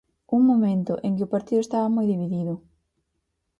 [0.35, 2.53] Un momento en que o partido estaba moi dividido.